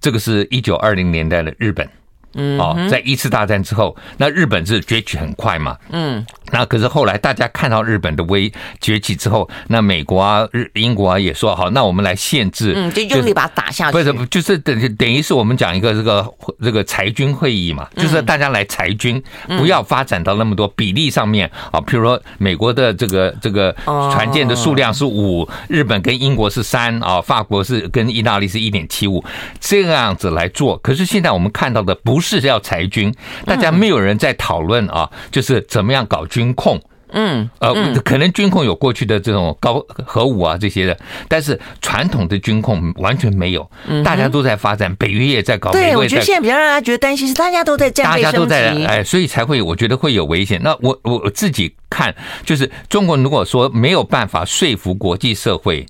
[0.00, 1.88] 这个是一九二零年代的日本。
[2.36, 5.76] 嗯，哦，在一次大战之后，那日本是崛起很快嘛。
[5.90, 13.92] 嗯，那可是后来大家看到日本的威崛起之后，那美国啊、日英国啊也说好，那我们来限制，嗯，就用力把它打下去。
[13.92, 21.80] 不是，就是等等于是我们讲一个这个这个裁军会议嘛，就是大家来裁军，不要发展到那么多比例上面啊。
[21.80, 23.74] 譬如说，美国的这个这个
[24.12, 29.24] 船舰的数量是五，日本跟英国是三啊，法国是跟意大利是一点七五，
[29.58, 30.76] 这样子来做。
[30.78, 32.25] 可是现在我们看到的不是。
[32.26, 36.80] 是要裁军，大家没有人在讨论啊，就是怎么样搞军控。
[37.12, 37.72] 嗯，呃，
[38.04, 43.70] 可能军控有过去的这种高核武啊这些的，但是传统的军控完全没有。
[44.04, 45.70] 大家都在发展，北约也在搞。
[45.70, 50.60] 对，我觉得现在比较让大家觉得担心是大家都在战备升级，大家都在哎，所以才会我觉得会有危险。
[50.64, 52.12] 那我我自己看，
[52.44, 55.86] 就是中国如果说没有办法说服国际社会，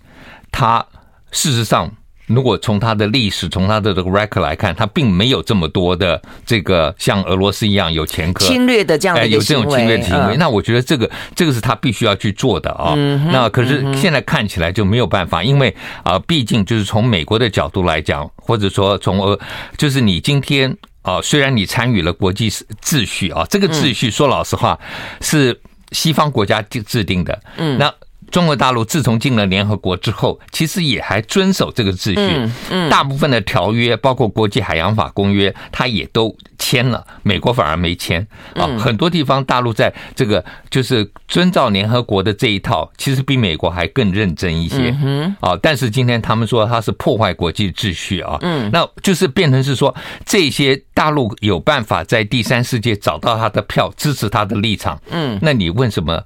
[0.52, 0.84] 他
[1.32, 1.90] 事实上。
[2.26, 10.36] 如果从他的历史，从他的这个 record 来看，他并没有这么多的这个像俄罗斯一样有前科、侵略的这样的有这种侵略的行为。
[10.36, 12.94] 那我觉得这个这个是他必须要去做的啊。
[13.30, 19.38] 那可是现在看起来就没有办法，因为啊，毕竟就是从美国的角度来讲，或者说从俄，
[19.76, 24.76] 就是你今天啊，虽然你参与了国际秩序啊，这个秩序说老实话
[25.20, 25.60] 是
[25.92, 27.40] 西方国家制定的。
[27.56, 27.94] 嗯，那。
[28.30, 32.16] 中国大陆自从进了联合国之后，其实也还遵守这个秩序。
[32.16, 37.06] 嗯嗯，大部分的条约，包括国际海洋法公约，它也都签了。
[37.22, 38.66] 美国反而没签啊。
[38.78, 44.94] 很多地方大陆在这个就是遵照联合国的这一套，其实比美国还更认真一些。
[45.02, 48.36] 嗯啊，但是今天他们说它是破坏国际秩序啊。
[48.42, 55.00] 嗯，那就是变成是说这些大陆有办法在第三世界找到他的票，支持他的立场。
[55.10, 56.22] 嗯，那你问什么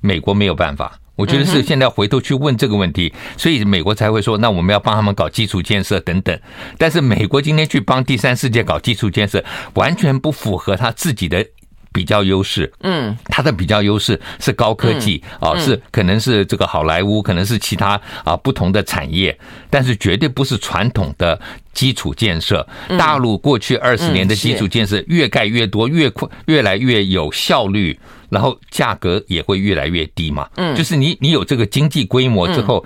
[0.00, 0.98] 美国没有办法？
[1.16, 6.38] 我觉得是现在回头去问这个问题，所以美国才会说，那我们要帮他们搞基础建设等等。
[6.76, 11.46] 但是美国今天去帮第三世界搞基础建设，完全不符合他自己的
[11.92, 12.72] 比较优势。
[12.80, 19.38] 嗯，他的比较优势是高科技啊，是可能是这个好莱坞，可能是其他啊不同的产业，
[19.70, 21.40] 但是绝对不是传统的
[21.72, 22.66] 基础建设，
[22.98, 27.96] 大陆过去二十年的基础建设越盖越多，越快，越来越有效率，
[28.30, 30.48] 然后价格也会越来越低嘛。
[30.56, 32.84] 嗯，就是你你有这个经济规模之后，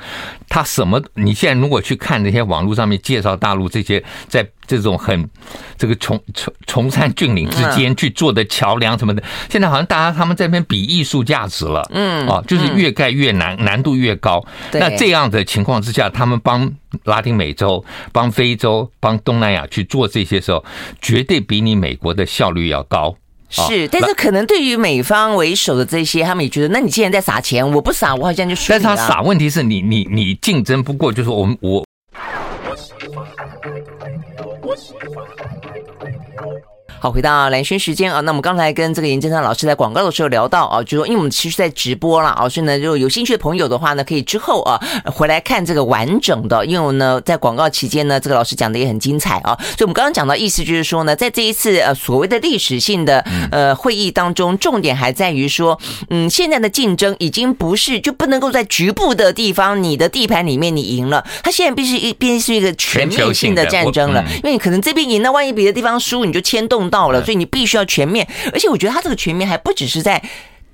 [0.49, 1.03] 它什么？
[1.15, 5.29] 你现在如果去看那些网络上面介绍大陆这些在这种很
[5.77, 11.89] 这个崇崇崇山峻岭之间去做的桥梁什么的，现在好像大家他们这边比艺术价值了。
[11.91, 14.45] 嗯，啊，就是越盖越难，难度越高。
[14.73, 16.71] 那这样的情况之下，他们帮
[17.05, 20.63] 拉丁美洲、帮非洲、帮东南亚去做这些时候，
[21.01, 23.17] 绝对比你美国的效率要高。
[23.51, 28.55] 是，但是可能对于美方为首的这些，他们也觉得，那你既然在撒钱，我不撒，我好像就。
[28.69, 31.85] 但是他撒，问题是你你你竞争不过，就是我们我。
[37.01, 55.79] 好，回到蓝轩时间啊，那我们刚才跟这个严正昌老师在广告的时候聊到啊，就说因为我们其实在直播了啊，所以呢，如果有兴趣的朋友的话呢，可以之后啊回来看这个完整的，因为呢在广告期间呢，这个老师讲的也很精彩啊，所以我们刚刚讲到意思就是说呢，在这一次呃所谓的历史性的呃会议当中，重点还在于说，
[56.11, 70.23] 嗯，现在的竞争已经不是就不能够在局部的地方你的地盘里面你赢了，它现在必须一边是一个全面性的战争了，因为你可能这边赢，了万一别的地方输，你就牵动到了，所以你必须要全面，而且我觉得它这个全面还不只是在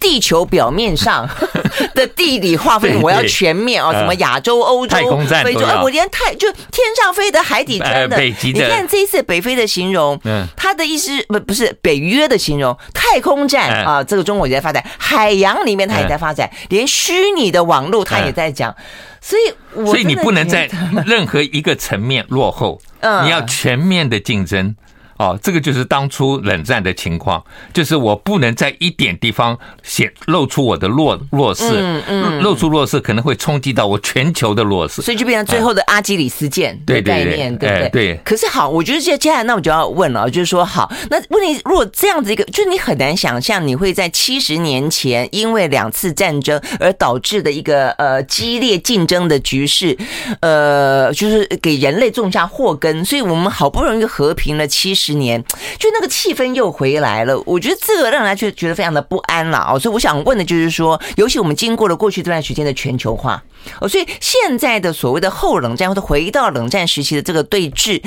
[0.00, 1.26] 地球表面上
[1.94, 4.96] 的地理划分，我要全面啊，什么亚洲、欧洲、
[5.42, 8.16] 非洲，我连太就天上飞的、海底钻的，
[8.52, 10.20] 你看这一次北非的形容，
[10.56, 18.74] 他的意思不不是北约的形容，太空战啊，这个中国也在发展，海洋里面它也在发展，连虚拟的网络它也在讲，
[19.22, 20.68] 所以所以你不能在
[21.06, 22.78] 任何一个层面落后，
[23.22, 24.76] 你要全面的竞争。
[25.16, 37.88] 哦，这个就是当初冷战的情况，就是我不能在一点地方显露出我的弱弱势，嗯嗯，露出弱势可能会冲击到我全球的弱势，所以就变成最后的阿基里斯腱的概念，对不对？
[37.90, 38.20] 对。
[38.24, 49.96] 可是好，我觉得接接下来那我就要问了，就是说好，那问题如果这样子一个，就是你很难想象你会在七十年前因为两次战争而导致的一个呃激烈竞争的局势，
[50.40, 55.03] 呃，就是给人类种下祸根，所以我们好不容易和平了七十。
[55.04, 55.42] 十年，
[55.78, 57.38] 就那个气氛又回来了。
[57.44, 59.78] 我觉得这个让人觉觉得非常的不安了哦。
[59.78, 63.42] 所以我想问的就是说，尤其我们经过了过去这段时间的全球化
[63.80, 68.02] 哦，所以现在的所谓的后冷战或者回到冷战时期的这个对峙，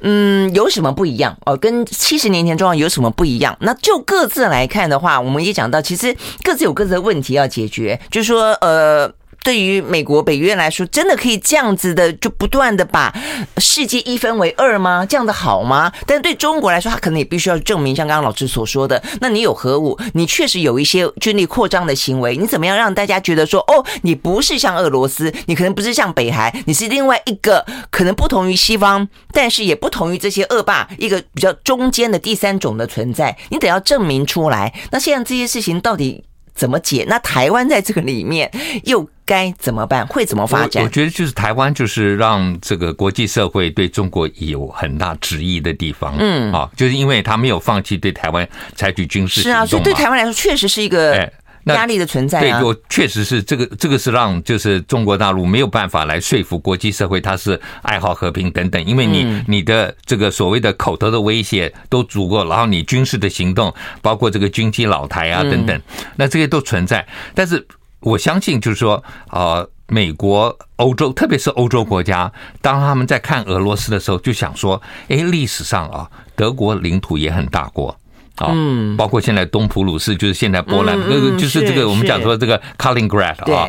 [0.00, 1.56] 嗯，有什么不一样哦？
[1.56, 3.56] 跟七十年前状况有什么不一样？
[3.60, 9.12] 那就各自来看的话，我们也讲到，其实各自有各自的问题要解决，就是说，呃。
[9.42, 13.14] 对于美国北约来说，真的可以这样子的就不断的把
[13.56, 15.06] 世界一分为二吗？
[15.08, 15.90] 这样的好吗？
[16.06, 34.74] 但对中国来说，他可能也必须要证明，像刚刚老师所说的，那你有核武，你确实有一些军力扩张的行为，你怎么样让大家觉得说，哦，你不是像俄罗斯，你可能不是像北韩，你是另外一个可能不同于西方，但是也不同于这些恶霸，一个比较中间的第三种的存在，你得要证明出来。
[34.90, 36.24] 那现在这些事情到底
[36.58, 37.06] 怎么解？
[37.08, 38.50] 那台湾在这个里面
[38.82, 39.08] 又？
[39.28, 40.06] 该怎么办？
[40.06, 40.82] 会怎么发展？
[40.82, 46.16] 我，我觉得就是台湾，就是让这个国际社会对中国有很大质疑的地方。
[46.18, 49.52] 嗯，啊，就是因为他没有放弃对台湾采取军事行动。
[49.52, 51.30] 是啊，所以对台湾来说，确实是一个
[51.74, 52.60] 压力的存在，啊。
[52.60, 58.84] 对，我确实是这个，这个是让就是中国大陆没有办法来说服国际社会，他是爱好和平等等。
[58.84, 65.80] 因为你你的这个所谓的口头的威胁都足够，然后你军事的行动，包括这个军机老台啊等等，
[66.16, 67.66] 那这些都存在，但是。
[68.00, 69.02] 我相信，就是说，
[69.32, 77.98] 呃，美国、欧洲，特别是欧洲国家，当他们在看俄罗斯的时候，就想说，哎，历史上啊，德国领土也很大过，
[78.38, 83.68] 啊，嗯，包括现在东普鲁士，就是现在波兰，那个就是这个我们讲说这个 Kaliningrad 啊，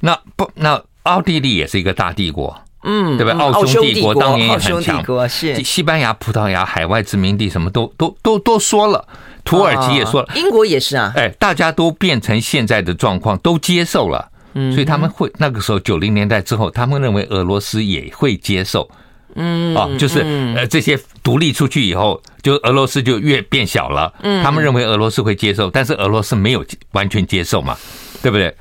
[0.00, 3.32] 那不，那奥地利也是一个大帝国，嗯，对吧？
[3.38, 5.62] 奥匈帝国当年也很强，是。
[5.62, 9.06] 西班牙、葡萄牙海外殖民地，什么都都都都说了。
[9.44, 18.88] 土耳其也说了，英国也是啊，哎，大家都变成现在的状况，都接受了，所以他们会那个时候九零年代之后，他们认为俄罗斯也会接受，
[19.34, 20.20] 嗯，啊，就是
[20.56, 27.76] 呃这些独立出去以后，就俄罗斯就越变小了，嗯，他们认为俄罗斯会接受，但是俄罗斯没有完全接受嘛，
[28.22, 28.54] 对不对？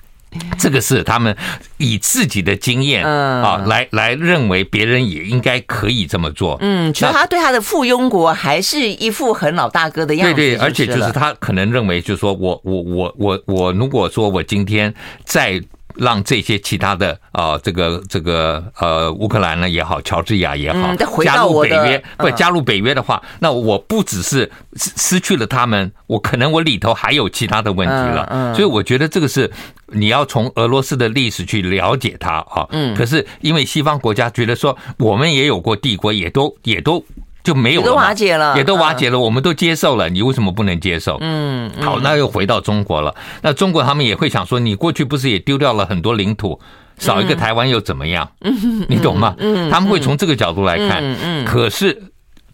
[0.57, 1.37] 这个是他们
[1.77, 6.57] 以自己的经验啊来来认为别人也应该可以这么做。
[6.59, 10.33] 嗯，其实他对他的附庸国还是一副很老大哥的样子。
[10.33, 14.91] 对对，而且就是他可能认为，就是说我我我我我，如果说我今天
[15.23, 15.61] 在
[15.95, 28.53] 让这些其他的啊、呃，这个这个呃乌克兰呢也好，乔治亚也好，加入北约，不加入北约的话，那我不只是失失去了他们，我可能我里头还有其他的问题了。
[28.55, 29.51] 所以我觉得这个是
[29.87, 32.67] 你要从俄罗斯的历史去了解它啊。
[32.71, 32.95] 嗯。
[32.95, 37.03] 可是因为西方国家觉得说，我们也有过帝国，也都也都。
[37.43, 41.17] 就没有了，都瓦解了，也都瓦解了，我们都接受了，你为什么不能接受？
[41.19, 43.13] 嗯，好，那又回到中国了。
[43.41, 46.57] 那中国他们也会想说，你过去不是也丢掉了很多领土，
[46.97, 48.31] 少一个台湾又怎么样？
[48.41, 49.35] 嗯，你懂吗？
[49.39, 51.03] 嗯，他们会从这个角度来看。
[51.03, 52.01] 嗯嗯，可是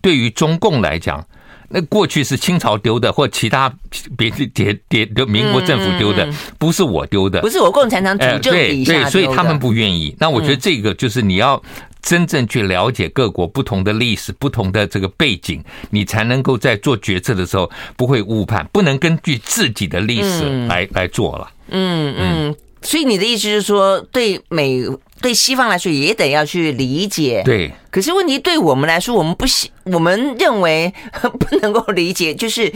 [0.02, 1.24] 对于中共来讲，
[1.68, 3.72] 那过去是清朝丢的，或其他
[4.18, 6.28] 别别别的民国政府丢的，
[6.58, 9.04] 不是我丢的，不是我共产党主政底下丢的。
[9.04, 10.16] 对，所以他们不愿意。
[10.18, 11.62] 那我觉得这个就是你要。
[12.02, 21.52] 真正去了解各国不同的历史、不同的这个背景，你才能够在做决策的时候不会误判，不能根据自己的历史来来做了。
[21.70, 24.84] 嗯嗯，所以你的意思是说，对美
[25.22, 27.42] 对西方来说也得要去理解。
[27.44, 32.74] 对，可是问题对我们来说，我们不喜，我们认为 不能够理解，就是。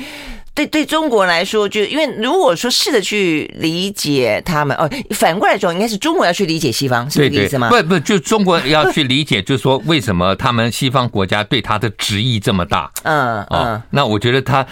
[0.55, 7.69] 对对中国来说，就因为如果说试着去理解他们哦，反过来说，应该是中国要去理解西方，是这个意思吗？
[7.69, 12.91] 不不，就中国要去理解，就是说为什么他们西方国家对他的执意这么大？
[13.03, 14.65] 嗯嗯，那我觉得他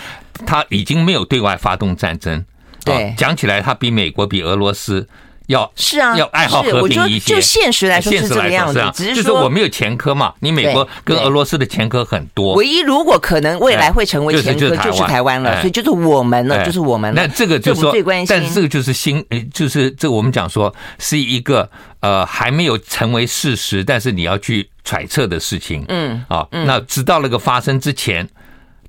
[0.45, 2.45] 他已经没有对外发动战争，
[2.85, 5.07] 对，讲起来他比美国比俄罗斯。
[5.51, 7.35] 要是啊，要爱好和平一些。
[7.35, 10.33] 就现实来说是这个样子，只是说我没有前科嘛。
[10.39, 17.21] 你美国跟俄罗斯的前科很多，唯一如果可能未来会成为前科就是台湾了，所以就是我们了，就是我们了。
[17.21, 17.93] 那这个就是说，
[18.27, 19.23] 但是这个就是新，
[19.53, 25.85] 就是这个我们讲说是一个呃还没有成为事实，但是你要去揣测的事情。
[25.89, 28.27] 嗯啊，那直到那个发生之前。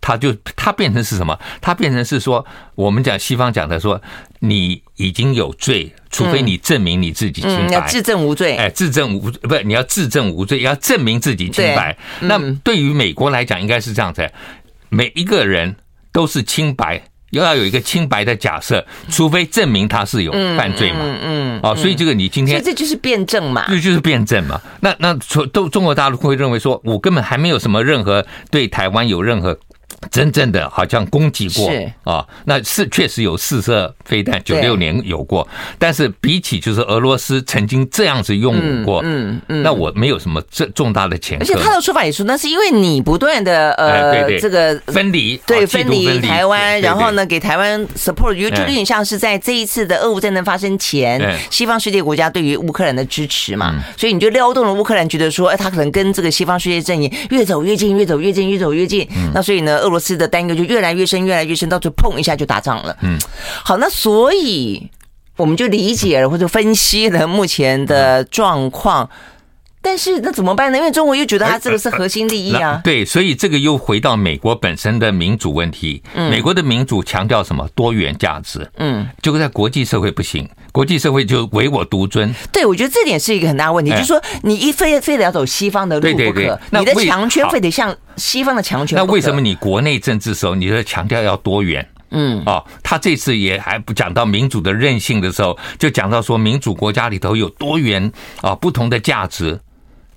[0.03, 1.39] 他就他变成是什么？
[1.61, 2.45] 他变成是说，
[2.75, 4.03] 我们讲西方讲的说，
[4.41, 8.57] 你已经有罪，除非你证明你自己清白，嗯嗯、要自证无罪。
[8.57, 11.97] 哎，自证无不是你要自证无罪，要证明自己清白。
[12.21, 14.29] 嗯、那对于美国来讲，应该是这样子：
[14.89, 15.77] 每一个人
[16.13, 17.01] 都是清白，
[17.31, 20.99] 又要有一个清白的假设，除非证明他是有犯罪嘛。
[21.03, 21.61] 嗯嗯。
[21.63, 24.61] 哦、嗯，所以这个你今天这就是辩证嘛，这就是辩证嘛。
[24.81, 25.15] 那那
[25.53, 29.57] 都中国大陆会认为说，我根本还没有什么任何对台湾有任何。
[30.11, 31.93] 真正的好像攻击过是。
[32.05, 35.47] 啊，那是确实有试射飞弹，九六年有过，
[35.79, 41.45] 但是比起就是俄罗斯曾经这样子用武过，嗯嗯，那我没有什么这重大的前科。
[41.45, 59.07] 而且他的说法也说，那是因为你不断的呃这个分离，对分离台湾，然后呢给台湾 support，就有点像是在这一次的俄乌战争发生前，西方世界国家对于乌克兰的支持嘛，所以你就撩动了乌克兰，觉得说，哎，他可能跟这个西方世界阵营越走越近，越走越近，越走越近。
[59.33, 62.97] 那所以呢，俄罗斯的担忧就越来越深，越来越深，到最后碰一下就打仗了。
[63.03, 63.17] 嗯，
[63.63, 64.91] 好，那所以
[65.37, 69.09] 我们就理解了或者分析了目前的状况。
[69.83, 70.79] 但是那怎么办呢？
[70.79, 72.81] 因为中国又觉得它这个是核心利益啊。
[72.85, 76.01] 对，所以这个又回到美国本身的民主问题。
[76.15, 77.69] 美国的民主强调什么？
[77.75, 78.71] 多元价值。
[78.77, 82.33] 嗯，结果在国际社会不行，国际社会就唯我独尊。
[82.53, 88.97] 对，我觉得这点是一个很大的问题，就是说你一非非得要走西方的路不可，你的强权非得像西方的强权。
[88.97, 91.85] 那为什么你国内政治时候，你就强调要多元？
[92.13, 98.13] 嗯，哦，他这次也还不讲到民主的韧性的时候，就讲到说民主国家里头有多元
[98.43, 99.59] 啊不同的价值。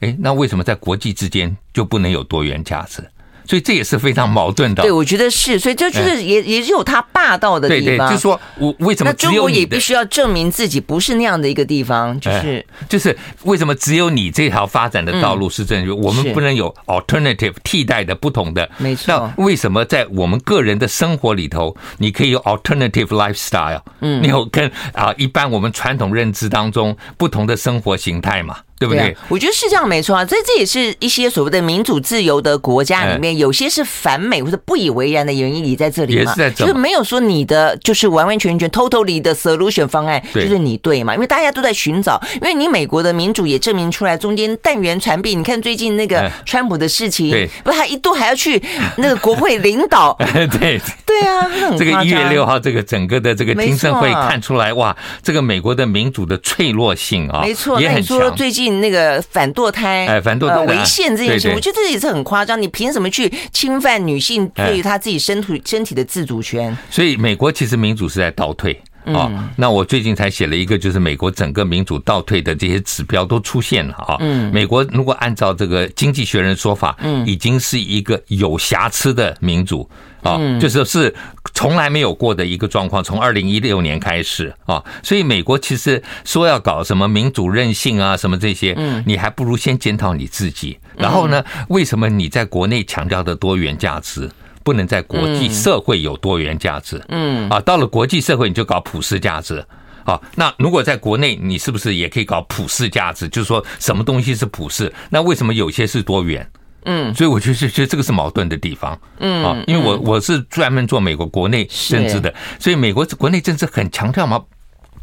[0.01, 3.03] 哎，那为什么在国际之间就不能有多元价值？
[3.47, 4.81] 所以这也是非常矛盾的。
[4.81, 7.85] 对，我觉得是，所以这就是也也是有他霸道的地方。
[7.85, 9.11] 对对，就是说我为什么？
[9.11, 15.91] 那中国也必须要证明自己不是那样的一个地方，就是就是为什么只有你这条发展的道路是正确？
[15.91, 18.67] 我们不能有 alternative 替代的不同的？
[18.79, 19.13] 没错。
[19.13, 23.83] 那为什么在我们个人的生活里头，你可以有 alternative lifestyle？
[23.99, 28.57] 嗯，你有跟啊一般我们传统认知当中不同的生活形态嘛？
[28.77, 29.03] 对不对？
[29.03, 30.25] 对，我觉得是这样，没错啊。
[30.25, 41.13] 这这也是一些所谓的民主自由的国家里面，有些是反美或者不以为然的原因，你在这里嘛，就是没有说你的就是完完全全 totally 的 solution 方案就是你对嘛？
[41.13, 45.35] 因为大家都在寻找，因为你美国的民主也证明出来中间弹源传递。
[45.35, 47.31] 你看最近那个川普的事情，
[47.63, 48.61] 不是他一度还要去
[48.97, 50.13] 那个国会领导？
[50.59, 58.35] 对对啊，这个一月六号这个整个的这个听证会看出来哇，这个美国的民主的脆弱性啊，没错，也很强。
[58.35, 58.64] 最近。
[58.69, 62.61] 那个反堕胎，哎，反堕胎违宪这件事，我觉得这也是很夸张。
[62.61, 66.75] 你凭什么去侵犯女性对于她自己身体身体的自主权？
[66.89, 68.81] 所以美国其实民主是在倒退，
[69.13, 69.49] 啊。
[69.55, 74.17] 那我最近才写了一个，就是美国整个民主倒退的这些指标都出现了啊。
[74.19, 79.89] 嗯，美国如果按照这个经济学人说法，嗯，已经是一个有瑕疵的民主
[80.21, 81.13] 啊，就是是
[81.53, 83.03] 从来没有过的一个状况。
[83.03, 90.77] 从二零一六年开始啊，所以美国其实说要搞什么民主任性啊，什么这些，嗯，你还不如先检讨你自己。
[90.97, 94.29] 然后呢，为什么你在国内强调的多元价值？
[94.65, 97.47] 不能在国际社会有多元价值，嗯。
[97.49, 99.63] 啊，到了国际社会你就搞普世价值，
[100.03, 103.29] 啊，那如果在国内你是不是也可以搞普世价值？
[103.29, 104.91] 就是说什么东西是普世？
[105.11, 106.49] 那为什么有些是多元？
[106.85, 114.41] 嗯，所以我觉得觉得这个是矛盾的地方，嗯啊，因为我我是专门做美国国内政治的，所以美国国内政治很强调嘛，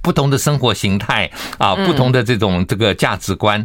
[0.00, 3.64] 不同的生活形态啊，不同的这种这个价值观